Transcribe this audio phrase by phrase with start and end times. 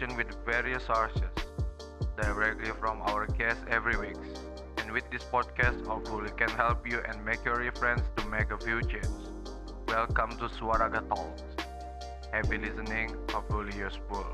[0.00, 1.22] conversation with various sources
[2.16, 4.16] directly from our guests every week.
[4.78, 8.58] And with this podcast, hopefully can help you and make your reference to make a
[8.58, 9.28] few changes.
[9.88, 11.42] Welcome to Suaraga Talks.
[12.32, 14.24] Happy listening, hopefully useful.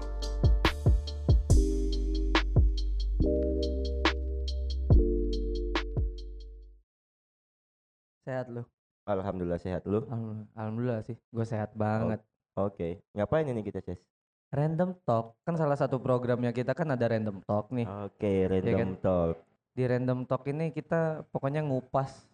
[8.26, 8.62] Sehat lu?
[9.06, 10.02] Alhamdulillah sehat lu.
[10.10, 12.23] Alham- Alhamdulillah sih, gue sehat banget.
[12.54, 14.15] Oke, ngapain ini kita, Ces?
[14.56, 17.84] Random Talk, kan salah satu programnya kita kan ada Random Talk nih.
[18.09, 18.91] Oke, random kan?
[19.05, 19.37] talk.
[19.77, 22.24] Di Random Talk ini kita pokoknya ngupas.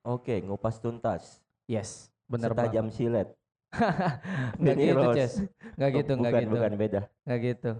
[0.00, 1.44] Oke, ngupas tuntas.
[1.68, 2.72] Yes, bener banget.
[2.72, 3.28] Setajam silet.
[4.56, 5.08] Nggak Benny gitu.
[5.12, 5.32] Ces.
[5.76, 6.54] Nggak gitu, nggak gitu.
[6.56, 7.00] Bukan, beda.
[7.28, 7.72] Nggak gitu.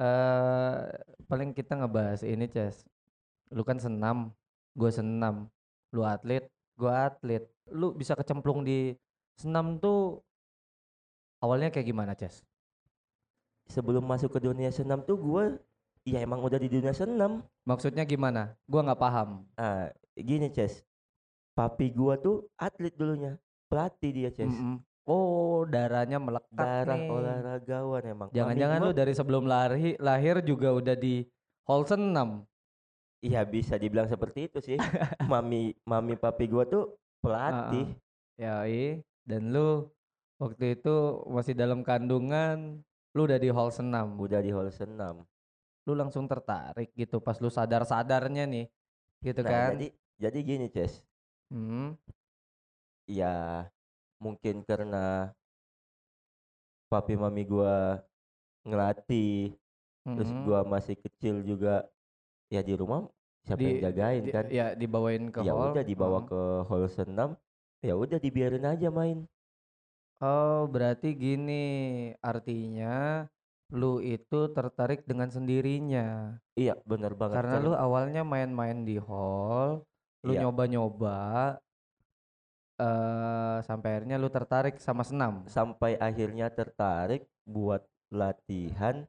[0.00, 0.76] Eh
[1.28, 2.88] paling kita ngebahas ini, Ces.
[3.52, 4.32] Lu kan senam,
[4.72, 5.52] gue senam.
[5.92, 6.48] Lu atlet,
[6.80, 7.44] gue atlet.
[7.68, 8.96] Lu bisa kecemplung di
[9.36, 10.24] senam tuh
[11.44, 12.40] awalnya kayak gimana, Ces?
[13.66, 15.44] Sebelum masuk ke dunia senam tuh gue,
[16.06, 17.42] ya emang udah di dunia senam.
[17.66, 18.54] Maksudnya gimana?
[18.70, 19.42] Gua nggak paham.
[19.58, 20.86] Ah, gini, Ces.
[21.58, 23.34] Papi gua tuh atlet dulunya.
[23.66, 24.46] Pelatih dia, Ces.
[24.46, 24.78] Mm-mm.
[25.06, 27.10] Oh, darahnya melekat Darah nih.
[27.10, 28.28] olahragawan emang.
[28.34, 31.22] Jangan-jangan lu dari sebelum lahir lahir juga udah di
[31.62, 32.42] hall senam.
[33.22, 34.78] Iya bisa dibilang seperti itu sih.
[35.30, 37.94] mami mami papi gua tuh pelatih.
[38.34, 38.66] Ya,
[39.26, 39.90] dan lu
[40.42, 42.82] waktu itu masih dalam kandungan,
[43.16, 44.06] lu udah di hall senam.
[44.20, 45.24] Udah di hall senam.
[45.88, 48.66] Lu langsung tertarik gitu pas lu sadar-sadarnya nih.
[49.24, 49.70] Gitu Nah, kan?
[49.72, 49.86] jadi
[50.20, 50.92] jadi gini, Ces.
[51.48, 51.96] Hmm,
[53.06, 53.70] Ya
[54.18, 55.30] mungkin karena
[56.90, 58.02] papi mami gua
[58.66, 59.54] ngelatih,
[60.14, 60.42] terus mhm.
[60.46, 61.86] gua masih kecil juga
[62.50, 63.06] ya di rumah
[63.46, 64.44] siapa Di- yang jagain Di- kan?
[64.50, 65.70] Ya, dibawain ke ya hall.
[65.70, 66.28] udah dibawa mhm.
[66.30, 67.30] ke hall senam,
[67.82, 69.18] ya udah dibiarin aja main.
[70.16, 71.52] Oh, berarti gini,
[72.24, 73.28] artinya
[73.68, 76.32] lu itu tertarik dengan sendirinya.
[76.56, 77.36] Iya, bener banget.
[77.36, 79.84] Karena lu awalnya main-main di hall,
[80.24, 80.48] lu Iya.
[80.48, 81.60] nyoba-nyoba,
[82.76, 85.44] eh sampai akhirnya lu tertarik sama senam.
[85.48, 89.08] sampai akhirnya tertarik buat latihan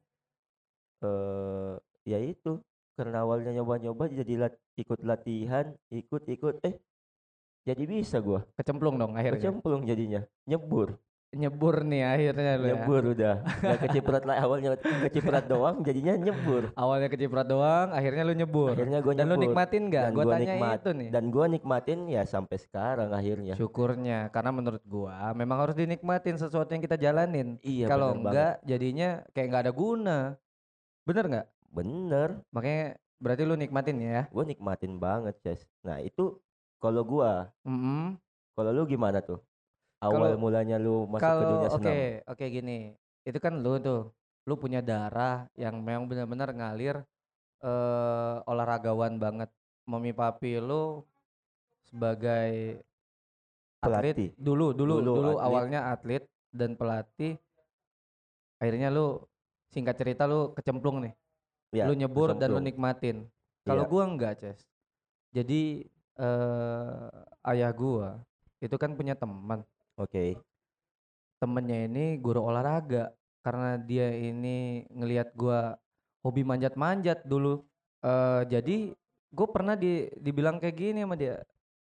[1.04, 1.74] eh
[2.12, 2.52] ya itu
[2.98, 6.76] karena awalnya nyoba-nyoba jadi lat- ikut latihan ikut-ikut eh
[7.68, 9.44] jadi bisa gua Kecemplung dong akhirnya.
[9.44, 10.96] kecemplung jadinya nyebur
[11.28, 12.70] Nyebur nih akhirnya lu ya.
[12.72, 18.32] nyebur udah nggak keciprat lah awalnya keciprat doang jadinya nyebur Awalnya keciprat doang, akhirnya lu
[18.34, 18.72] nyebur.
[18.72, 20.04] akhirnya gua Dan lu nyebur nikmatin nggak?
[20.04, 21.10] Dan Gua gua tanya nikmat- itu nih.
[21.12, 26.72] dan gua nikmatin ya sampai sekarang akhirnya Syukurnya, karena menurut gua memang harus dinikmatin sesuatu
[26.72, 27.60] yang kita jalanin.
[27.60, 28.32] iya Kalau bener banget.
[28.32, 30.18] enggak jadinya kayak nggak ada guna.
[31.04, 31.48] Bener nggak?
[31.68, 32.84] bener Makanya
[33.18, 34.22] berarti lu nikmatin ya.
[34.30, 36.40] gua nikmatin banget Ces nah itu
[36.78, 38.16] kalau gua Mm-mm.
[38.54, 39.38] Kalau lu gimana tuh?
[40.02, 41.94] Awal Kalau- mulanya lu masuk ke Kalau dunia oke, senam.
[42.26, 42.80] oke gini.
[43.22, 44.10] Itu kan lu tuh,
[44.46, 47.02] lu punya darah yang memang benar-benar ngalir
[47.62, 49.50] eh olahragawan banget.
[49.86, 51.06] Mami papi lu
[51.86, 52.82] sebagai
[53.80, 54.30] atlet Pelatih.
[54.36, 55.46] dulu dulu Dulu dulu, atlet.
[55.46, 57.38] awalnya atlet dan pelatih.
[58.58, 59.22] Akhirnya lu
[59.70, 61.14] singkat cerita lu kecemplung nih.
[61.72, 62.66] Ya, lu nyebur dan lu kecemplung.
[62.66, 63.18] nikmatin.
[63.64, 63.92] Kalau Iya.
[63.92, 64.60] gua enggak, Ces.
[65.30, 65.86] Jadi
[66.18, 67.10] eh
[67.54, 68.10] ayah gua
[68.62, 69.62] itu kan punya teman.
[69.98, 70.38] Oke.
[71.38, 73.14] Temennya ini guru olahraga
[73.46, 75.78] karena dia ini ngelihat gua
[76.26, 77.64] hobi manjat-manjat dulu.
[78.06, 78.94] eh jadi
[79.34, 81.42] gue pernah di dibilang kayak gini sama dia.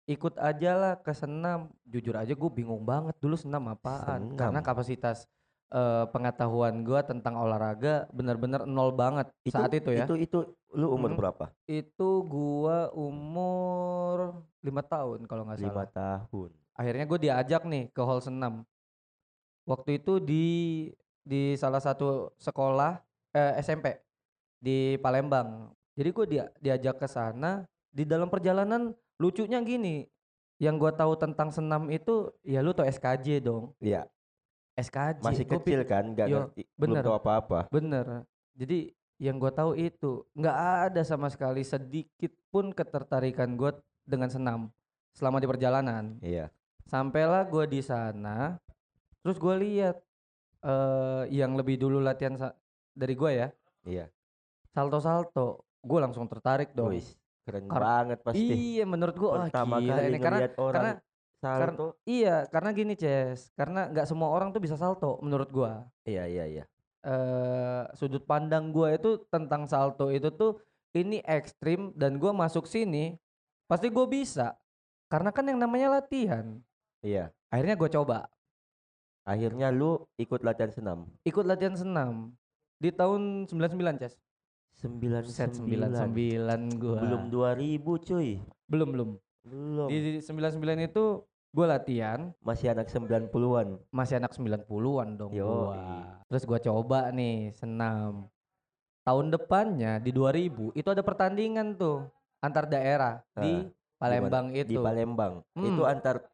[0.03, 1.71] Ikut aja lah ke senam.
[1.87, 4.35] Jujur aja gue bingung banget dulu senam apaan.
[4.35, 4.67] Karena Senam.
[4.67, 5.27] kapasitas
[5.73, 10.05] eh, pengetahuan gua tentang olahraga benar-benar nol banget Itu, saat itu ya.
[10.05, 10.37] Itu itu
[10.73, 11.19] lu umur Mhm.
[11.19, 11.45] berapa?
[11.65, 15.89] Itu gua umur lima tahun kalau nggak Lima salah.
[15.91, 16.49] tahun.
[16.73, 18.65] Akhirnya gue diajak nih ke hall senam.
[19.63, 20.45] Waktu itu di
[21.23, 22.99] di salah satu sekolah
[23.31, 23.95] eh, SMP
[24.59, 25.71] di Palembang.
[25.93, 27.63] Jadi gue dia diajak ke sana.
[27.93, 28.89] Di dalam perjalanan
[29.21, 30.09] lucunya gini,
[30.57, 33.77] yang gua tahu tentang senam itu ya lu tau SKJ dong.
[33.77, 34.09] Iya,
[34.73, 35.21] SKJ.
[35.21, 37.03] masih Gua kecil kan, nggak ngerti, belum bener.
[37.05, 37.59] tahu apa-apa.
[37.69, 38.05] Bener.
[38.53, 40.57] Jadi yang gue tahu itu nggak
[40.89, 43.71] ada sama sekali sedikit pun ketertarikan gue
[44.03, 44.59] dengan senam
[45.11, 46.17] selama di perjalanan.
[46.19, 46.49] Iya.
[46.83, 48.57] Sampailah gue di sana,
[49.21, 50.01] terus gue lihat
[50.59, 52.33] eh yang lebih dulu latihan
[52.91, 53.47] dari gue ya,
[53.83, 54.05] Iya.
[54.69, 55.63] salto-salto.
[55.79, 56.95] Gue langsung tertarik dong.
[56.95, 58.47] Wis, keren Kar- banget pasti.
[58.47, 60.91] Iya, menurut gue wah Pertama gila kali ini karena orang karena
[61.43, 61.85] salto.
[62.03, 65.71] iya karena gini Ces, karena nggak semua orang tuh bisa salto menurut gue.
[66.05, 66.63] Iya, iya, iya.
[67.03, 70.63] eh sudut pandang gua itu tentang salto itu tuh
[70.93, 73.19] ini ekstrim dan gue masuk sini
[73.65, 74.55] pasti gue bisa
[75.07, 76.63] karena kan yang namanya latihan
[77.01, 77.27] Iya.
[77.49, 78.31] akhirnya gue coba
[79.23, 80.99] Akhirnya lu ikut latihan senam.
[81.23, 82.35] ikut latihan senam
[82.75, 84.15] di tahun 99 Ces
[84.73, 85.91] Sembilan set sembilan.
[86.11, 88.29] 99 gue Belum 2000 cuy.
[88.65, 89.09] belum belum
[89.43, 89.87] Belum.
[89.87, 91.03] di 99 itu
[91.53, 93.77] gue latihan Masih anak 90-an.
[93.87, 95.45] masih anak 90-an dong Yoi.
[95.45, 95.77] gua.
[96.25, 98.25] Terus gua coba nih senam.
[99.03, 102.09] Tahun depannya di 2000 itu ada pertandingan tuh
[102.39, 103.69] antar daerah di
[103.99, 104.81] Ah, Palembang Di itu.
[104.81, 105.33] Palembang.
[105.53, 105.93] Itu Hmm.
[105.93, 106.27] antar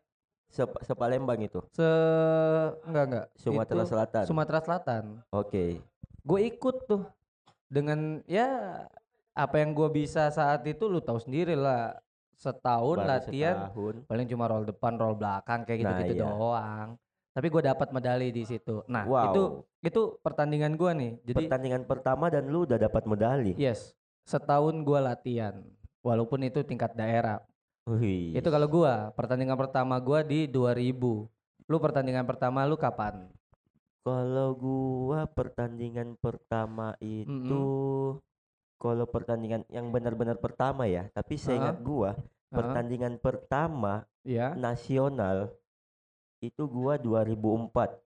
[0.47, 1.59] se- sepalembang itu.
[1.69, 1.85] Se
[2.83, 3.25] enggak enggak.
[3.35, 4.23] Sumatera Itu Selatan.
[4.25, 5.03] Sumatera Selatan.
[5.29, 5.83] Oke.
[6.23, 7.03] Gue ikut tuh
[7.67, 8.81] dengan ya
[9.31, 11.93] apa yang gua bisa saat itu lu tahu sendiri lah.
[12.39, 13.95] Setahun Baru latihan setahun.
[14.07, 16.31] paling cuma roll depan, roll belakang kayak Nah, gitu-gitu iya.
[16.31, 16.89] doang.
[17.35, 18.81] Tapi gue dapat medali di situ.
[18.87, 19.27] Nah, wow.
[19.29, 19.43] itu
[19.79, 21.19] itu pertandingan gua nih.
[21.23, 23.53] Jadi pertandingan pertama dan lu udah dapat medali.
[23.59, 25.59] Yes, setahun gua latihan.
[25.99, 27.43] Walaupun itu tingkat daerah.
[27.87, 28.35] Wih.
[28.35, 31.27] Itu kalau gua, pertandingan pertama gua di 2000.
[31.67, 33.27] Lu pertandingan pertama lu kapan?
[33.99, 37.63] Kalau gua pertandingan pertama itu
[38.79, 44.55] kalau pertandingan yang benar-benar pertama ya, tapi saya ingat gua Heeh, pertandingan pertama ya.
[44.55, 45.51] nasional
[46.39, 47.99] itu gua 2004.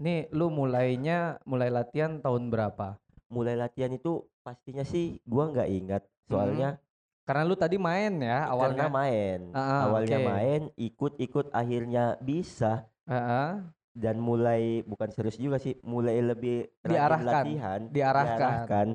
[0.00, 2.96] Nih lu mulainya mulai latihan tahun berapa?
[3.28, 6.80] Mulai latihan itu pastinya sih gua nggak ingat soalnya
[7.26, 8.86] Karena lu tadi main ya karena awalnya.
[8.86, 9.40] main.
[9.50, 10.26] Ah, ah, Awalnya oke.
[10.30, 13.66] main, ikut-ikut akhirnya bisa Heeh,
[13.96, 18.86] dan mulai bukan serius juga sih, mulai lebih Diarahkan, latihan, diarahkan.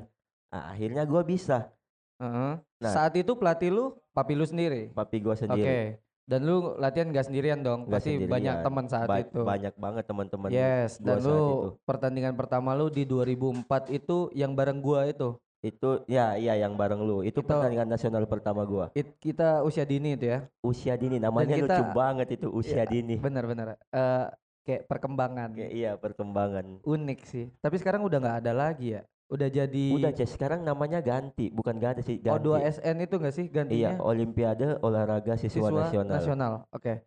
[0.52, 1.72] Nah, akhirnya gua bisa.
[2.20, 2.52] heeh.
[2.60, 2.92] Nah.
[2.92, 4.92] Saat itu pelatih lu papi lu sendiri.
[4.92, 5.42] Papi gua Oke.
[5.42, 5.96] sendiri.
[6.22, 7.90] Dan lu latihan gak sendirian dong?
[7.90, 8.62] Nggak Pasti banyak sendirian.
[8.62, 9.40] teman saat Ba- itu.
[9.42, 10.48] Banyak banget teman-teman.
[10.48, 11.82] Yes, dan lu itu.
[11.82, 15.34] pertandingan pertama lu di 2004 itu yang bareng gua itu.
[15.58, 17.22] Itu ya iya yang bareng lu.
[17.22, 18.90] Itu Itu- pertandingan nasional pertama gua.
[18.92, 20.46] It, kita usia dini itu ya.
[20.60, 23.18] Usia dini namanya kita- lucu banget itu usia Iya, dini.
[23.18, 23.74] Bener-bener.
[23.90, 24.26] Eh
[24.62, 25.48] kayak perkembangan.
[25.54, 26.82] Kayak iya perkembangan.
[26.82, 27.50] Unik sih.
[27.58, 29.02] Tapi sekarang udah nggak ada lagi ya.
[29.32, 32.52] Udah jadi Udah Ces, sekarang namanya ganti, bukan ada sih ganti.
[32.52, 33.96] O2SN itu nggak sih gantinya?
[33.96, 36.68] Iya, Olimpiade Olahraga Siswa, Nasional.
[36.68, 37.00] Oke.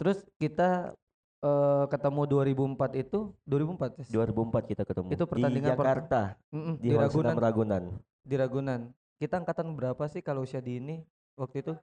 [0.00, 0.96] Terus kita
[1.44, 4.04] eh, ketemu 2004 itu 2004 ya?
[4.08, 5.08] 2004 kita ketemu.
[5.12, 7.34] Itu pertandingan di per- Jakarta, Mm-mm, di, di Ragunan.
[7.36, 7.82] Ragunan.
[8.24, 8.80] Di Ragunan.
[9.20, 11.04] Kita angkatan berapa sih kalau usia dini
[11.36, 11.74] waktu itu?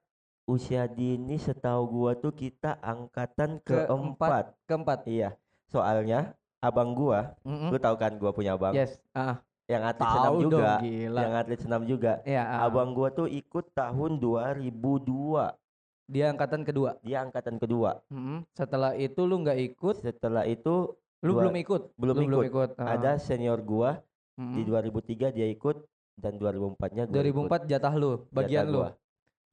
[0.49, 4.57] Usia dini setahu gua tuh kita angkatan keempat.
[4.65, 5.05] Keempat.
[5.05, 5.37] Iya.
[5.69, 7.69] Soalnya abang gua, Mm-mm.
[7.69, 8.97] lu tahu kan gua punya abang Yes.
[9.13, 10.57] Ah, yang atlet senam tahu juga.
[10.59, 11.19] dong gila.
[11.23, 12.13] Yang atlet senam juga.
[12.23, 12.67] Ya, ah.
[12.67, 15.55] Abang gua tuh ikut tahun 2002.
[16.03, 16.99] dia angkatan kedua.
[16.99, 18.03] Dia angkatan kedua.
[18.11, 18.43] Mm-mm.
[18.51, 20.91] Setelah itu lu nggak ikut, Setelah itu
[21.23, 21.81] lu belum ikut.
[21.95, 22.69] belum Lu belum ikut.
[22.75, 22.83] ikut.
[22.83, 22.93] ah.
[22.93, 24.03] ada senior gua
[24.35, 24.53] Mm-mm.
[24.53, 25.79] di 2003 dia ikut
[26.13, 28.21] dan 2004-nya gua 2004 jatah lu, ikut.
[28.29, 28.79] bagian Jatah lu.
[28.83, 28.89] gua.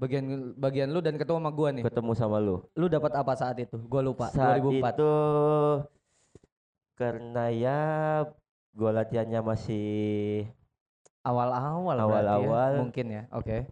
[0.00, 0.24] Bagian
[0.56, 1.84] bagian lu dan ketemu sama gua nih.
[1.86, 2.56] ketemu sama lu.
[2.74, 3.78] Lu dapat apa saat itu?
[3.86, 4.26] Gua lupa.
[4.28, 4.90] Saat 2004.
[4.90, 5.12] itu
[6.96, 7.80] karena ya
[8.72, 9.84] gua latihannya masih
[11.20, 12.72] Awal-awal ya, Awal-awal.
[12.80, 13.22] mungkin ya.
[13.34, 13.68] Oke.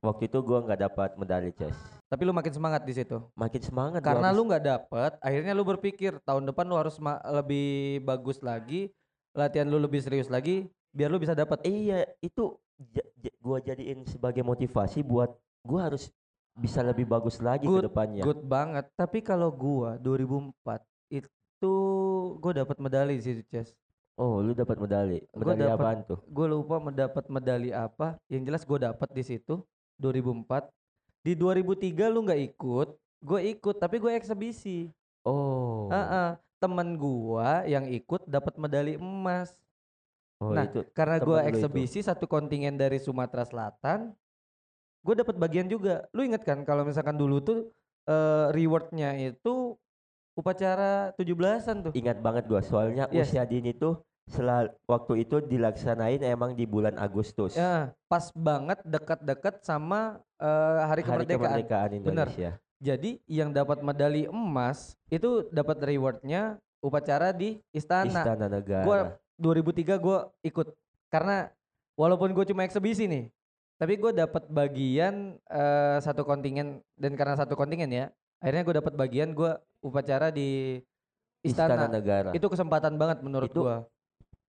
[0.00, 1.76] waktu itu gua nggak dapat medali chess.
[2.08, 3.20] Tapi lu makin semangat di situ.
[3.36, 6.96] Makin semangat Karena lu nggak dapet, akhirnya lu berpikir tahun depan lu harus
[7.28, 8.88] lebih bagus lagi,
[9.30, 11.60] latihan lu lebih serius lagi, biar lu bisa dapat.
[11.62, 12.56] Iya, itu
[13.38, 15.30] gua jadiin sebagai motivasi buat
[15.62, 16.08] gua harus
[16.56, 18.22] bisa lebih bagus lagi ke Good- depannya.
[18.24, 18.88] Good banget.
[18.96, 21.74] Tapi kalau gua 2004 itu
[22.40, 23.70] gua dapat medali di situ, Ces.
[24.14, 25.18] Oh, lu dapat medali.
[25.30, 26.18] Gua Medali dapet- apaan tuh?
[26.26, 28.18] Gue lupa mendapat medali apa.
[28.26, 29.54] Yang jelas gue dapat di situ
[29.96, 30.68] 2004.
[31.20, 32.88] Di 2003 lu nggak ikut,
[33.20, 34.88] gue ikut tapi gue eksebisi.
[35.22, 35.88] Oh.
[35.88, 36.36] Heeh.
[36.60, 39.56] Temen gua yang ikut dapat medali emas.
[40.36, 41.50] Oh, Nah, itu Karena gua temen lu itu.
[41.56, 44.12] eksebisi satu kontingen dari Sumatera Selatan,
[45.00, 46.04] gue dapat bagian juga.
[46.12, 47.58] Lu inget kan kalau misalkan dulu tuh
[48.04, 49.76] eh, rewardnya itu
[50.40, 51.92] upacara 17-an tuh.
[51.92, 53.28] ingat banget gua soalnya Yes.
[53.28, 57.58] usia dini tuh selal waktu itu dilaksanain emang di bulan Agustus.
[57.58, 61.40] Ya, pas banget dekat-dekat sama eh, hari, Hari kemerdekaan.
[61.60, 62.28] kemerdekaan Bener.
[62.30, 62.50] Indonesia.
[62.80, 68.08] Jadi yang dapat medali emas itu dapat rewardnya upacara di istana.
[68.24, 68.86] Istana Negara.
[68.86, 68.98] Gua
[69.36, 70.68] 2003 gue ikut
[71.10, 71.50] karena
[71.98, 73.28] walaupun gue cuma eksebisi nih,
[73.76, 78.06] tapi gue dapat bagian eh, satu kontingen dan karena satu kontingen ya,
[78.40, 80.80] akhirnya gue dapat bagian gue upacara di
[81.40, 81.86] Istana, istana.
[81.88, 82.30] Negara.
[82.32, 83.76] Itu kesempatan banget menurut Itu gue.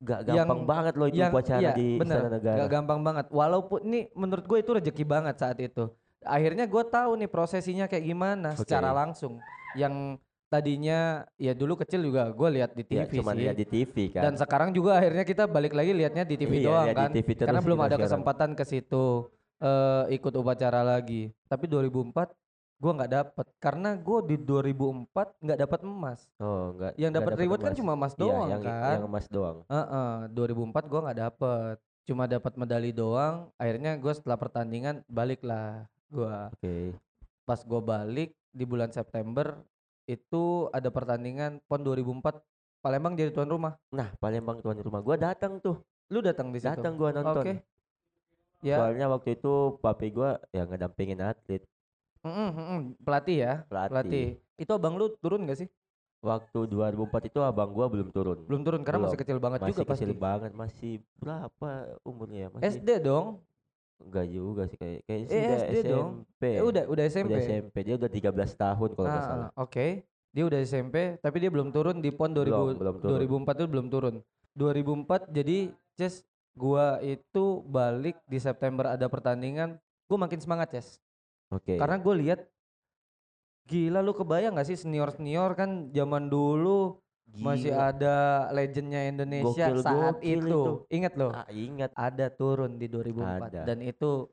[0.01, 2.57] gak yang- gampang banget loh itu yang upacara iya, di bener, Istana Negara.
[2.57, 3.25] Gak gampang banget.
[3.29, 5.87] Walaupun ini menurut gue itu rezeki banget saat itu.
[6.21, 8.59] Akhirnya gue tahu nih prosesinya kayak gimana Oke.
[8.59, 9.39] secara langsung.
[9.73, 10.19] Yang
[10.51, 10.99] tadinya
[11.37, 13.39] ya dulu kecil juga gue lihat di Ya, TV cuma sih.
[13.39, 14.21] lihat di TV kan.
[14.21, 17.09] Dan sekarang juga akhirnya kita balik lagi liatnya di TV Iya, doang di kan.
[17.09, 18.03] TV terus Karena belum ada sekarang.
[18.03, 19.05] kesempatan ke situ
[19.57, 21.31] eh ikut upacara lagi.
[21.45, 22.35] Tapi 2004
[22.81, 26.19] gua nggak dapet karena gue di 2004 nggak dapat emas.
[26.41, 26.93] Oh, enggak.
[26.97, 28.93] Yang dapat reward kan cuma emas doang iya, yang, kan.
[28.97, 29.57] Yang emas doang.
[29.69, 31.75] Heeh, 2004 gua nggak dapet.
[32.09, 33.53] Cuma dapat medali doang.
[33.61, 36.49] Akhirnya gue setelah pertandingan balik lah gua.
[36.57, 36.97] Oke.
[37.45, 39.61] Pas gua balik di bulan September
[40.09, 42.41] itu ada pertandingan PON 2004
[42.81, 43.77] Palembang jadi tuan rumah.
[43.93, 45.77] Nah, Palembang tuan rumah gua datang tuh.
[46.09, 46.73] Lu datang di situ?
[46.73, 47.45] Datang gua nonton.
[47.45, 47.53] Oke.
[48.65, 48.81] Ya.
[48.81, 51.61] Soalnya waktu itu papi gua yang ngedampingin atlet,
[52.21, 52.81] Mm-mm, mm-mm.
[53.01, 53.91] Pelatih ya, pelatih.
[53.91, 54.25] pelatih.
[54.55, 55.69] Itu abang lu turun gak sih?
[56.21, 58.45] Waktu 2004 itu abang gua belum turun.
[58.45, 59.25] Belum turun karena masih Belum.
[59.25, 60.03] kecil banget masih juga pasti.
[60.05, 61.69] kecil banget, masih berapa
[62.03, 62.39] umurnya?
[62.39, 62.47] ya?
[62.53, 63.27] Masih SD dong.
[64.01, 66.09] enggak juga sih kayak kayak Eh, udah SD dong.
[66.25, 66.43] SMP.
[66.51, 67.29] Eh, udah udah SMP.
[67.29, 67.75] Udah SMP.
[67.81, 69.49] Dia udah 13 tahun kalau nggak Ah, salah.
[69.55, 69.87] Oke.
[70.31, 73.17] Dia udah SMP, tapi dia belum turun di PON 2000 Belum, belum turun.
[73.43, 74.15] 2004 itu belum turun.
[74.53, 75.57] 2004 jadi
[75.91, 76.23] Ces
[76.53, 79.75] gua itu balik di September ada pertandingan,
[80.07, 80.97] gua makin semangat Ces.
[81.51, 81.75] Oke.
[81.75, 82.39] Karena gue lihat
[83.63, 86.99] gila lu kebayang gak sih senior-senior kan zaman dulu
[87.31, 87.95] masih Gila.
[87.95, 88.15] ada
[88.51, 90.51] legendnya Indonesia Gokil, saat gokil itu.
[90.51, 90.73] itu.
[90.91, 91.91] Ingat loh, Ah, ingat.
[91.95, 93.61] ada turun di 2004 Ada.
[93.63, 94.27] dan itu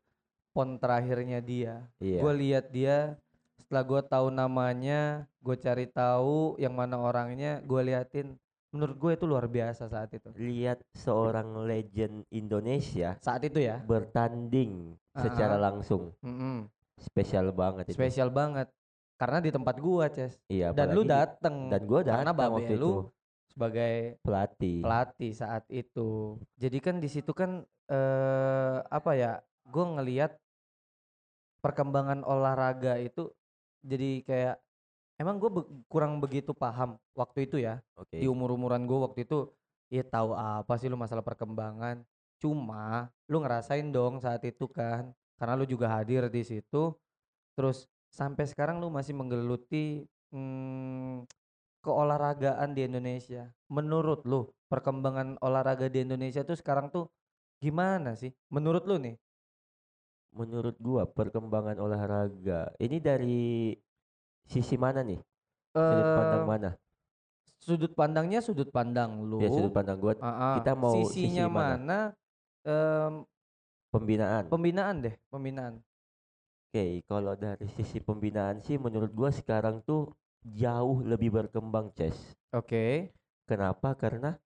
[0.50, 1.87] pon terakhirnya dia.
[2.02, 2.18] Iya.
[2.18, 3.14] Gue lihat dia
[3.54, 5.00] setelah gue tahu namanya,
[5.38, 8.34] gue cari tahu yang mana orangnya, gue liatin.
[8.68, 10.28] Menurut gue itu luar biasa saat itu.
[10.34, 15.70] Lihat seorang legend Indonesia Saat itu ya, bertanding Ah, secara ah.
[15.70, 16.10] langsung.
[16.20, 16.66] mm-mm,
[16.99, 17.97] Spesial banget itu.
[17.97, 18.69] spesial banget.
[19.19, 20.38] Karena di tempat gua, Ces.
[20.47, 22.93] Iya, Dan lu dateng dan gua karena datang babe waktu lu itu
[23.50, 24.78] sebagai pelatih.
[24.83, 26.38] pelatih saat itu.
[26.55, 29.33] Jadi kan di situ kan eh apa ya?
[29.69, 30.38] Gue ngelihat
[31.61, 33.28] perkembangan olahraga itu
[33.83, 34.57] jadi kayak
[35.19, 35.50] emang gue
[35.90, 37.83] kurang begitu paham waktu itu ya.
[37.99, 38.23] Oke.
[38.23, 39.50] Di umur-umuran gue waktu itu
[39.90, 42.07] ya tahu apa sih lu masalah perkembangan.
[42.38, 46.92] Cuma lu ngerasain dong saat itu kan karena lu juga hadir di situ.
[47.54, 50.02] Terus sampai sekarang lu masih menggeluti
[50.35, 51.25] hmm,
[51.83, 53.49] keolahragaan di Indonesia.
[53.71, 57.07] Menurut lu perkembangan olahraga di Indonesia tuh sekarang tuh
[57.62, 58.35] gimana sih?
[58.50, 59.16] Menurut lu nih?
[60.35, 63.73] Menurut gua perkembangan olahraga ini dari
[64.45, 65.18] sisi mana nih?
[65.73, 66.71] Sudut pandang Eh, mana?
[67.59, 69.40] Sudut pandangnya sudut pandang lu.
[69.40, 70.54] Ya sudut pandang gua Ah, ah.
[70.61, 71.75] kita mau sisi sisinya mana?
[71.75, 71.99] mana?
[72.68, 73.12] Em,
[73.92, 74.45] pembinaan.
[74.52, 75.80] pembinaan deh, pembinaan.
[76.68, 80.12] Oke, kalau dari sisi pembinaan sih menurut gua sekarang tuh
[80.45, 82.16] jauh lebih berkembang, Ces.
[82.52, 83.09] Oke.
[83.49, 83.97] Kenapa?
[83.97, 84.37] Karena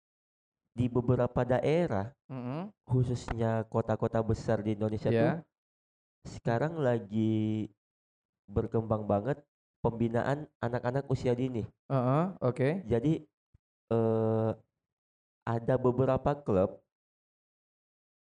[0.72, 2.70] di beberapa daerah, Mm-mm.
[2.86, 5.42] khususnya kota-kota besar di Indonesia tuh Ya.
[6.22, 7.66] sekarang lagi
[8.46, 9.42] berkembang banget
[9.82, 11.66] pembinaan anak-anak usia dini.
[11.90, 12.86] Heeh, Oke.
[12.86, 13.26] Jadi
[13.90, 14.50] eh
[15.42, 16.78] ada beberapa klub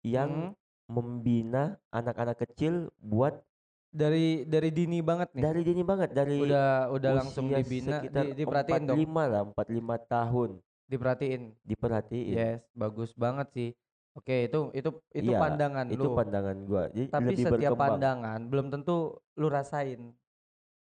[0.06, 0.67] yang Mm.
[0.88, 3.44] Membina anak-anak kecil buat
[3.88, 5.42] Dari dari dini banget nih.
[5.42, 9.96] dari dini banget dari udah udah langsung dibina, sekitar di, diperhatiin dong, 45 lah, 45
[10.06, 10.50] tahun
[10.84, 11.42] diperhatiin.
[11.64, 12.36] diperhatiin.
[12.36, 13.70] Yes, bagus banget sih.
[14.12, 16.12] Oke, itu itu itu Iya, pandangan Itu lu.
[16.12, 16.84] pandangan gua.
[16.90, 17.88] Jadi Tapi lebih setiap berkembang.
[17.96, 18.96] pandangan belum tentu
[19.34, 20.00] lu rasain.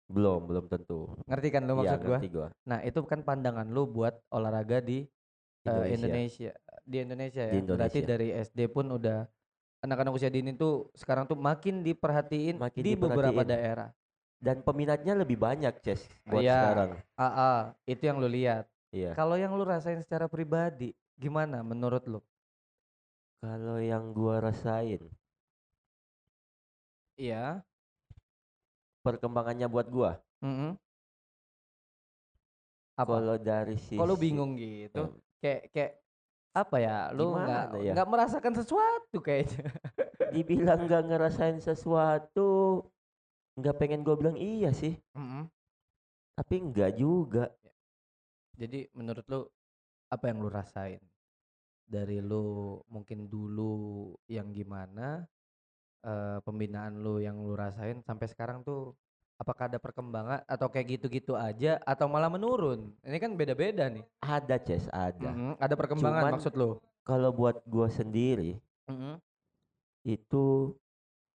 [0.07, 1.13] Belum, belum tentu.
[1.25, 2.09] Ngerti kan lu Iya, maksud gua?
[2.15, 2.49] ngerti gua.
[2.63, 5.05] Nah, itu kan pandangan lu buat olahraga di
[5.65, 5.93] eh, Indonesia.
[5.93, 6.53] Indonesia.
[6.85, 7.53] Di Indonesia ya.
[7.53, 8.07] Di Berarti Indonesia.
[8.07, 9.29] dari SD pun udah
[9.85, 13.53] anak-anak usia dini tuh sekarang tuh makin diperhatiin Makin di beberapa diperhatiin.
[13.53, 13.89] daerah.
[14.41, 16.57] Dan peminatnya lebih banyak, Ces, buat Iya.
[16.59, 16.91] sekarang.
[17.17, 18.65] Ah, itu yang lu lihat.
[18.93, 19.13] Iya.
[19.13, 22.21] Kalau yang lu rasain secara pribadi, gimana menurut lu?
[23.41, 25.01] Kalau yang gua rasain,
[27.17, 27.65] Iya.
[29.01, 30.21] perkembangannya buat gua.
[30.41, 30.77] mm-mm.
[32.95, 33.11] Apa?
[33.19, 35.19] Kalau dari sisi Kok lu bingung gitu?
[35.43, 35.93] Kayak kayak
[36.55, 37.11] apa ya?
[37.11, 37.93] Lu nggak ya?
[37.99, 39.69] nggak merasakan sesuatu kayaknya.
[40.35, 42.83] dibilang nggak ngerasain sesuatu,
[43.59, 45.51] nggak pengen gua bilang iya sih, Mm-mm.
[46.39, 47.51] tapi enggak juga.
[48.55, 49.43] Jadi menurut lu
[50.15, 51.03] apa yang lu rasain?
[51.85, 55.27] Dari lu mungkin dulu yang gimana
[56.07, 58.95] eh, pembinaan lu yang lu rasain sampai sekarang tuh
[59.35, 62.95] apakah ada perkembangan atau kayak gitu-gitu aja atau malah menurun?
[63.01, 64.05] Ini kan beda-beda nih.
[64.19, 65.31] Ada, Ces, ada.
[65.31, 66.71] Mm-mm, Ada perkembangan Cuman- maksud lu?
[67.03, 68.57] Kalau buat gua sendiri
[68.89, 69.21] Mm-mm.
[70.03, 70.73] itu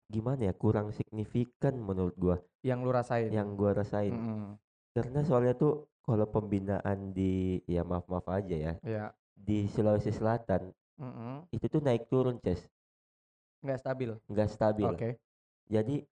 [0.06, 3.28] gimana ya kurang signifikan menurut gua Yang lu rasain?
[3.28, 4.14] yang gua rasain.
[4.14, 4.54] Mm-mm.
[4.92, 9.10] Karena soalnya tuh kalau pembinaan di ya maaf maaf aja ya Ya.
[9.34, 11.50] di Sulawesi Selatan Mm-mm.
[11.50, 12.62] itu tuh naik turun, Ces,
[13.60, 14.10] Nggak stabil.
[14.24, 14.86] nggak stabil.
[14.86, 15.10] Oke.
[15.66, 16.06] Jadi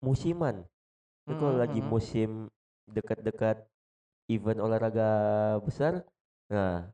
[0.00, 0.66] musiman.
[1.24, 2.52] Itu kalau lagi musim
[2.84, 3.64] dekat-dekat
[4.28, 5.08] event olahraga
[5.64, 6.04] besar
[6.52, 6.92] nah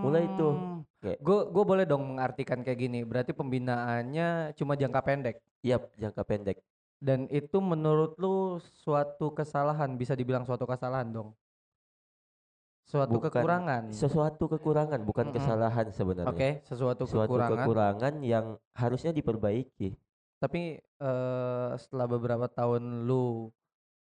[0.00, 3.04] mulai tuh kayak Gue gue boleh dong mengartikan kayak gini.
[3.04, 5.36] Berarti pembinaannya cuma jangka pendek.
[5.60, 6.56] yap jangka pendek
[7.00, 11.32] Dan itu menurut lu suatu kesalahan, bisa dibilang suatu kesalahan dong.
[12.84, 13.82] Suatu Bukan kekurangan.
[13.94, 15.36] sesuatu kekurangan bukan Mm-mm.
[15.38, 17.54] kesalahan sebenarnya Oke, sesuatu suatu kekurangan.
[17.64, 19.94] kekurangan yang harusnya diperbaiki
[20.40, 23.52] Tapi eh, setelah beberapa tahun lu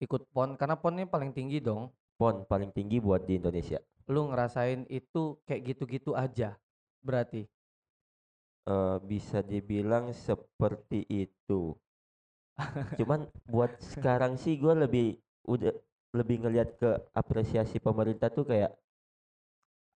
[0.00, 1.90] ikut PON, karena PON ini paling tinggi dong.
[2.20, 3.80] pon paling tinggi buat di Indonesia
[4.12, 6.56] Lu ngerasain itu kayak gitu-gitu aja.
[7.00, 7.48] Berarti.
[8.70, 11.74] Eh, bisa dibilang seperti itu
[13.00, 15.06] cuman buat sekarang sih gue lebih
[15.48, 15.72] udah
[16.12, 18.74] lebih ngelihat ke apresiasi pemerintah tuh kayak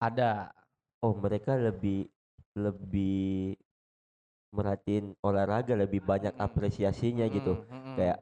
[0.01, 0.53] Ada.
[1.01, 2.05] oh mereka lebih
[2.53, 3.57] lebih
[4.51, 6.45] merhatiin olahraga lebih banyak Mm-mm.
[6.45, 7.95] apresiasinya gitu Mm-mm, mm-mm.
[7.95, 8.19] kayak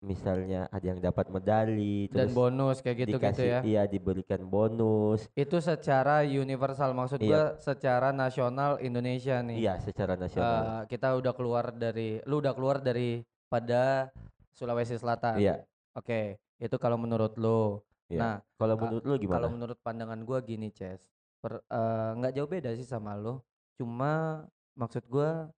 [0.00, 3.60] misalnya ada yang dapat medali dan terus bonus kayak gitu-gitu dikasih ya.
[3.60, 7.28] iya diberikan bonus Itu secara universal maksud Iya.
[7.28, 9.60] gua secara nasional Indonesia nih.
[9.60, 13.20] iya secara nasional Eh, kita udah keluar dari lu udah keluar dari
[13.52, 14.08] pada
[14.56, 15.36] Sulawesi Selatan.
[15.36, 15.60] iya
[15.92, 17.82] Oke, itu kalau menurut lu.
[18.08, 18.20] iya.
[18.24, 21.02] Nah, kalau ka- menurut lu gimana kalau menurut pandangan gua gini, Ces.
[21.44, 23.36] Eh, nggak jauh beda sih sama lu.
[23.76, 24.44] Cuma
[24.76, 25.50] maksud gua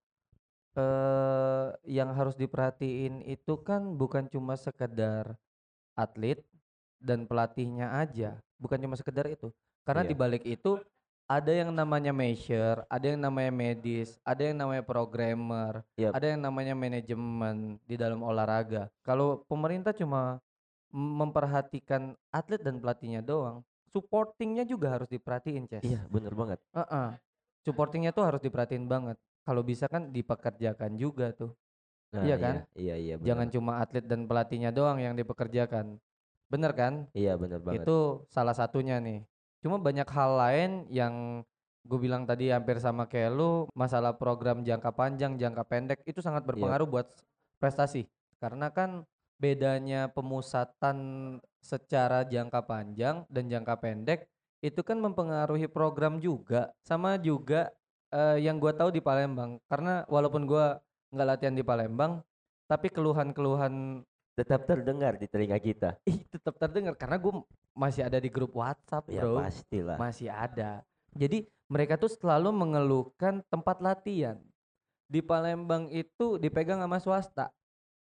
[0.73, 5.37] eh yang harus diperhatiin itu kan bukan cuma sekedar
[5.93, 6.41] atlet
[6.97, 9.53] dan pelatihnya aja, bukan cuma sekedar itu.
[9.85, 10.09] Karena Iya.
[10.09, 10.81] di balik itu
[11.29, 16.11] ada yang namanya measure, ada yang namanya medis, ada yang namanya programmer, Yap.
[16.17, 18.89] ada yang namanya manajemen di dalam olahraga.
[19.05, 20.41] Kalau pemerintah cuma
[20.93, 25.85] memperhatikan atlet dan pelatihnya doang, supportingnya juga harus diperhatiin, Ces.
[25.85, 27.09] iya bener banget Heeh.
[27.63, 29.15] Supportingnya tuh harus diperhatiin banget.
[29.43, 31.55] Kalau bisa kan dipekerjakan juga tuh.
[32.13, 32.55] Nah, Iya kan?
[32.77, 33.27] iya iya bener.
[33.27, 35.97] Jangan cuma atlet dan pelatihnya doang yang dipekerjakan.
[36.51, 37.09] Bener kan?
[37.17, 39.25] iya bener banget Itu salah satunya nih.
[39.65, 41.41] Cuma banyak hal lain yang
[41.83, 46.27] gue bilang tadi hampir sama kayak lu, masalah program jangka panjang, jangka pendek itu Iya.
[46.29, 47.07] sangat berpengaruh buat
[47.59, 48.07] prestasi.
[48.39, 49.03] Karena kan
[49.41, 50.97] bedanya pemusatan
[51.59, 54.29] secara jangka panjang dan jangka pendek
[54.63, 56.71] itu kan mempengaruhi program juga.
[56.87, 57.67] Sama juga
[58.15, 59.59] eh, yang gua tahu di Palembang.
[59.67, 60.79] Karena walaupun gua
[61.11, 62.23] nggak latihan di Palembang,
[62.71, 64.01] tapi keluhan-keluhan
[64.33, 65.99] tetap terdengar di telinga kita.
[66.09, 66.97] Ih tetap terdengar.
[66.97, 67.33] Karena gue
[67.77, 69.37] masih ada di grup WhatsApp ya bro.
[69.37, 69.97] pastilah.
[70.01, 70.81] Masih ada.
[71.13, 74.41] Jadi mereka tuh selalu mengeluhkan tempat latihan.
[75.05, 77.53] Di Palembang itu dipegang sama swasta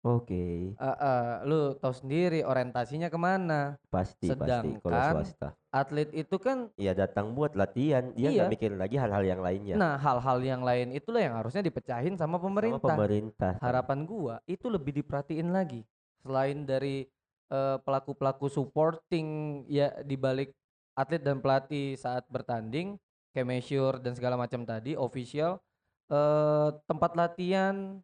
[0.06, 0.44] oke.
[0.72, 3.74] Eh, eh, lu tahu sendiri orientasinya ke mana?
[3.90, 5.48] Pasti pasti kalau Sedangkan swasta.
[5.74, 8.14] atlet itu kan ya datang buat latihan.
[8.14, 8.54] Dia nggak Iya.
[8.54, 9.74] mikirin lagi hal-hal yang lainnya.
[9.74, 12.94] Nah hal-hal yang lain itulah yang harusnya dipecahin sama sama pemerintah.
[12.94, 13.52] pemerintah.
[13.58, 13.64] Kan.
[13.66, 15.82] harapan gua itu lebih diperhatiin lagi.
[16.22, 17.04] Selain dari
[17.46, 19.26] eh, pelaku-pelaku supporting
[19.66, 20.50] ya di balik
[20.94, 22.98] atlet dan pelatih saat bertanding
[23.30, 25.60] kayak measure dan segala macam tadi official
[26.08, 28.00] eh, tempat latihan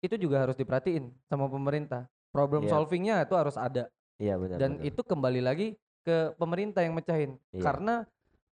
[0.00, 2.70] itu juga harus diperhatiin sama pemerintah problem Iya.
[2.72, 4.88] solvingnya itu harus ada iya benar dan benar.
[4.88, 5.68] itu kembali lagi
[6.02, 7.62] ke pemerintah yang mecahin Iya.
[7.62, 7.94] karena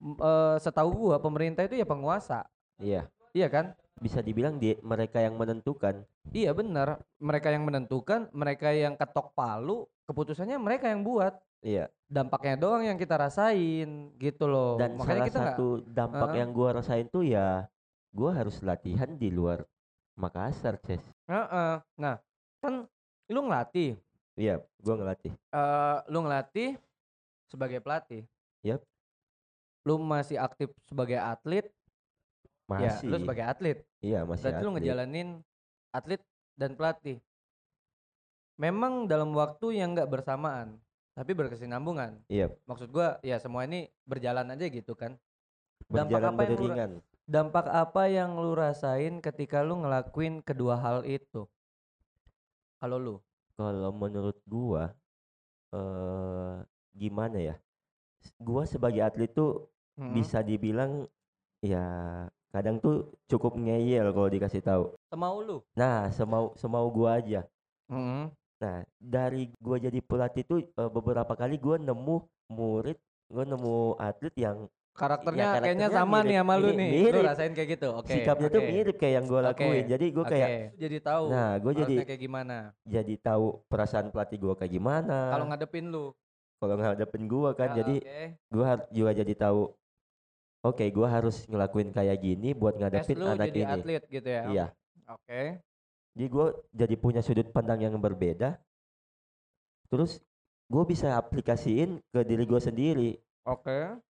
[0.03, 2.47] eh, setahu gua pemerintah itu ya penguasa
[2.79, 8.71] iya iya kan bisa dibilang di mereka yang menentukan Iya benar, mereka yang menentukan, mereka
[8.71, 11.35] yang ketok palu, keputusannya mereka yang buat.
[11.61, 14.79] iya Dampaknya doang yang kita rasain, gitu loh.
[14.79, 16.39] dan Makanya salah kita satu dampak Heeh.
[16.39, 17.67] yang gua rasain tuh ya
[18.15, 19.67] gua harus latihan di luar
[20.17, 21.75] Makassar Ces Heeh.
[21.97, 22.17] Nah,
[22.61, 22.87] kan
[23.33, 23.97] lu ngelatih,
[24.37, 26.77] iya gua ngelatih eh lu ngelatih
[27.49, 28.23] sebagai pelatih.
[28.61, 28.85] Yap.
[29.89, 31.67] Lu masih aktif sebagai atlet,
[32.71, 33.79] ya masih lu sebagai atlet.
[34.05, 34.77] iya masih Berarti lu atlet.
[34.79, 35.29] ngejalanin
[35.91, 36.23] atlet
[36.55, 37.19] dan pelatih.
[38.61, 40.77] Memang dalam waktu yang nggak bersamaan,
[41.17, 42.21] tapi berkesinambungan.
[42.29, 45.17] iya maksud gua ya semua ini berjalan aja gitu kan
[45.89, 51.07] Dampak berjalan apa yang lu dampak apa yang lu rasain ketika lu ngelakuin kedua hal
[51.07, 51.47] itu?
[52.81, 53.17] Kalau lu
[53.57, 54.91] kalau menurut gua
[55.73, 56.55] eh
[56.97, 57.55] gimana ya?
[58.39, 60.15] Gua sebagai atlet tuh Mm-mm.
[60.17, 61.07] bisa dibilang
[61.63, 61.85] ya
[62.53, 64.85] kadang tuh cukup ngeyel kalau dikasih tahu.
[65.09, 65.59] Semau lu?
[65.79, 67.47] Nah semau semau gua aja.
[67.93, 68.33] Mm-mm.
[68.63, 72.17] nah dari gua jadi pelatih tuh eh, beberapa kali gua nemu
[72.53, 76.77] murid gua nemu atlet yang karakternya Ya, kayaknya sama nih mirip- sama lu nih.
[76.77, 77.23] Lu mirip.
[77.25, 77.89] rasain kayak gitu.
[77.97, 79.85] Oke sikapnya tuh oke, mirip kayak yang gua oke, lakuin.
[79.89, 80.61] Jadi gua kayak oke.
[80.77, 82.57] jadi tahu nah gua jadi kayak gimana.
[82.85, 85.19] jadi tahu perasaan pelatih gua kayak gimana.
[85.33, 86.07] Kalau ngadepin lu?
[86.61, 87.95] Kalau ngadepin gua kan Ah, jadi
[88.47, 89.61] gua har- juga jadi tahu
[90.63, 93.73] oke gua harus ngelakuin kayak gini buat ngadepin lu anak jadi ini.
[93.81, 94.43] atlet gitu ya?
[94.47, 94.67] Iya.
[95.09, 95.43] Oke.
[96.13, 98.61] Jadi gua jadi punya sudut pandang yang berbeda.
[99.89, 100.21] Terus
[100.73, 103.11] gue bisa aplikasiin ke diri gue sendiri.
[103.45, 104.01] Oke.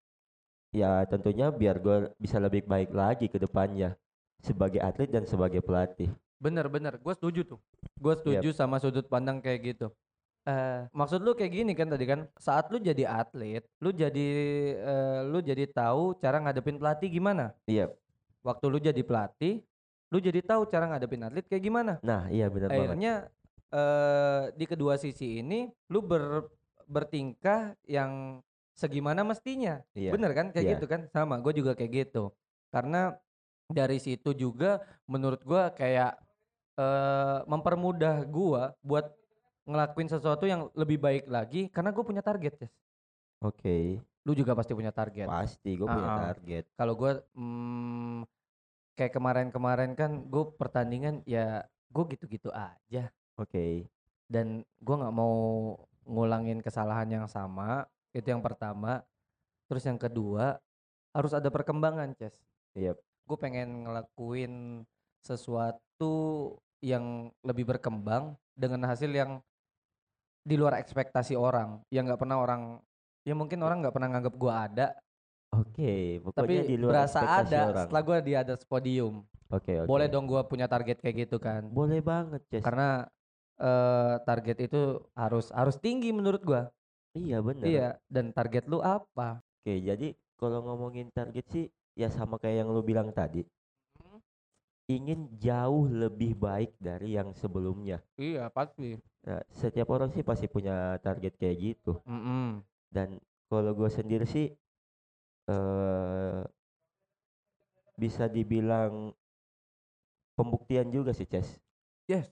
[0.73, 3.95] Ya tentunya biar gue bisa lebih baik lagi ke depannya
[4.43, 6.11] sebagai atlet dan sebagai pelatih
[6.43, 7.61] Bener bener, gue setuju tuh.
[7.95, 9.95] Gue setuju sama sudut pandang kayak gitu.
[10.43, 14.29] Eh, maksud lu kayak gini kan tadi kan, saat lu jadi atlet, lu jadi
[14.75, 17.55] eh, lu jadi tahu cara ngadepin pelatih gimana.
[17.71, 17.87] iya
[18.43, 19.63] Waktu lu jadi pelatih,
[20.11, 22.03] lu jadi tahu cara ngadepin atlet kayak gimana.
[22.03, 23.15] nah iya benar banget Akhirnya
[23.71, 26.51] eh di kedua sisi ini, lu ber,
[26.91, 29.81] bertingkah yang segimana mestinya.
[29.93, 30.73] iya Bener kan kayak Iya.
[30.77, 31.01] gitu kan?
[31.13, 32.33] Sama, gue juga kayak gitu.
[32.73, 33.13] Karena
[33.69, 36.17] dari situ juga menurut gua kayak
[36.73, 39.13] eh mempermudah gua buat
[39.65, 42.73] ngelakuin sesuatu yang lebih baik lagi karena gue punya target, Yes.
[43.41, 45.27] oke Lu juga pasti punya target.
[45.27, 46.23] pasti gue punya Ah, ah.
[46.31, 48.25] target Kalau gua mm,
[48.95, 53.87] kayak kemarin-kemarin kan gue pertandingan ya gue gitu-gitu aja oke
[54.27, 55.35] dan gua nggak mau
[56.03, 57.87] ngulangin kesalahan yang sama.
[58.13, 59.01] Itu yang pertama.
[59.69, 60.61] Terus yang kedua
[61.13, 62.37] harus ada perkembangan, Ces.
[62.73, 62.97] Yep.
[63.23, 64.83] gue pengen ngelakuin
[65.23, 66.15] sesuatu
[66.83, 69.39] yang lebih berkembang dengan hasil yang
[70.43, 72.83] di luar ekspektasi orang yang nggak pernah orang
[73.23, 74.89] ya mungkin orang nggak pernah nganggap gue ada.
[75.53, 77.85] Oke pokoknya tapi di luar berasa ada orang.
[77.87, 79.15] setelah gue di atas podium.
[79.53, 79.89] Oke oke.
[79.89, 81.71] Boleh dong gue punya target kayak gitu kan?
[81.71, 82.65] Boleh banget Ces.
[82.65, 83.07] Karena
[83.63, 86.63] eh, target itu harus harus tinggi menurut gue
[87.17, 89.41] iya benar iya dan target lu apa?
[89.63, 93.45] Oke jadi kalau ngomongin target sih ya sama kayak yang lu bilang tadi
[94.91, 98.03] ingin jauh lebih baik dari yang sebelumnya.
[98.19, 98.99] Iya pasti.
[99.23, 102.03] Nah, setiap orang sih pasti punya target kayak gitu.
[102.93, 104.51] Dan kalau gue sendiri sih
[105.49, 106.43] eh
[107.97, 109.15] bisa dibilang
[110.35, 111.61] pembuktian juga sih Ces.
[112.11, 112.29] Yes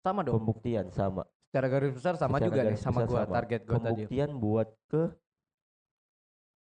[0.00, 0.40] sama dong.
[0.40, 3.34] Pembuktian sama secara garis besar sama Secara juga nih sama gue sama.
[3.42, 5.02] target gue tadi pembuktian buat ke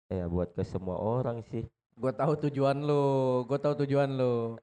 [0.07, 4.53] ya buat ke semua orang sih Gue tahu tujuan lu, gue tahu tujuan lu.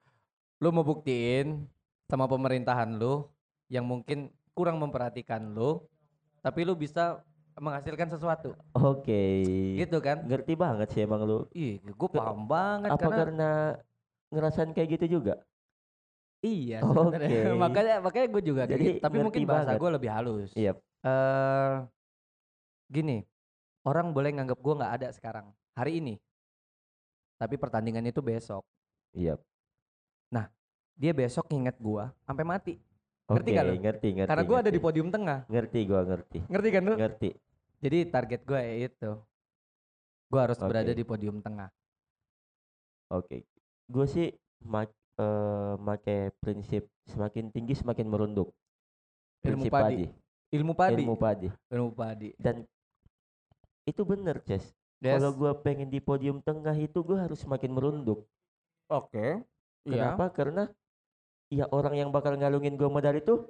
[0.63, 1.67] Lu mau buktiin
[2.07, 3.27] sama pemerintahan lu
[3.67, 5.83] yang mungkin kurang memperhatikan lu,
[6.39, 7.19] tapi lu bisa
[7.59, 9.23] menghasilkan sesuatu, oke
[9.79, 10.23] gitu kan?
[10.27, 13.51] ngerti banget sih emang lu Ih, gue paham banget apa karena karena
[14.31, 15.39] ngerasain kayak gitu juga
[16.45, 16.79] iya.
[16.85, 17.57] Oke.
[17.57, 19.01] makanya makanya gue juga Jadi gitu.
[19.01, 20.53] Tapi mungkin bahasa gue lebih halus.
[20.53, 20.77] Iya.
[21.01, 21.75] Eh,
[22.93, 23.25] gini,
[23.81, 26.15] orang boleh nganggap gue nggak ada sekarang hari ini,
[27.41, 28.61] tapi pertandingan itu besok.
[29.15, 29.35] iya
[30.95, 32.73] Dia besok nginget gue sampai mati.
[33.27, 33.73] Ngerti nggak lu?
[33.81, 35.39] ngerti ngerti Karena gue ada di podium tengah.
[35.49, 36.95] ngerti gua ngerti Ngerti kan lu?
[36.95, 37.29] ngerti
[37.83, 39.11] Jadi target gue ya itu.
[40.31, 40.97] Gue harus berada Oke.
[40.97, 41.69] di podium tengah.
[43.05, 43.45] oke
[43.85, 44.33] gue sih
[45.77, 48.51] mak eh, prinsip semakin tinggi semakin merunduk
[49.41, 50.05] Ilmu prinsip padi.
[50.51, 51.01] Ilmu padi.
[51.01, 52.29] ilmu padi Ilmu padi.
[52.37, 52.63] dan
[53.85, 54.73] itu bener Ces
[55.03, 55.19] Yes.
[55.19, 58.25] kalau gua pengen di podium tengah itu gua harus semakin merunduk
[58.89, 59.43] Oke.
[59.85, 60.15] Iya.
[60.15, 60.63] kenapa karena
[61.51, 63.43] ya orang yang bakal ngalungin gua medali itu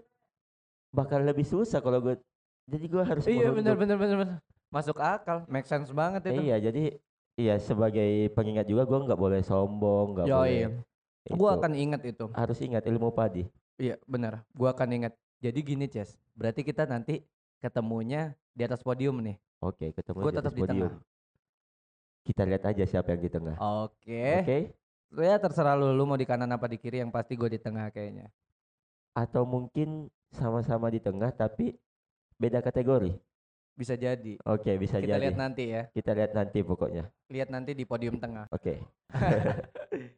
[0.91, 2.15] bakal lebih susah kalau gua
[2.65, 3.56] jadi gua harus Iya merunduk.
[3.62, 4.38] benar benar benar benar.
[4.67, 5.45] Masuk akal.
[5.47, 6.41] Make sense banget itu.
[6.43, 6.84] iya jadi
[7.39, 10.75] iya sebagai pengingat juga gua nggak boleh sombong nggak boleh Yoi.
[11.27, 12.29] Gue akan ingat itu.
[12.31, 14.45] harus ingat ilmu padi Iya benar.
[14.53, 15.13] Gue akan ingat.
[15.41, 16.15] Jadi gini Ces.
[16.31, 17.25] Berarti kita nanti
[17.59, 19.35] ketemunya di atas podium nih.
[19.59, 20.91] oke ketemu di tetap atas di podium.
[20.91, 20.93] tengah.
[22.23, 24.25] kita lihat aja siapa yang di tengah Oke.
[24.41, 24.57] oke
[25.15, 25.91] Ya terserah lu.
[25.91, 26.99] Lu mau di kanan apa di kiri.
[26.99, 28.29] Yang pasti gue di tengah kayaknya.
[29.13, 31.71] atau mungkin sama-sama di tengah tapi
[32.35, 33.15] beda kategori
[33.73, 34.35] Bisa jadi.
[34.43, 35.88] oke bisa Kita jadi lihat nanti ya.
[35.89, 38.47] kita lihat nanti pokoknya Lihat nanti di podium tengah.
[38.51, 38.75] oke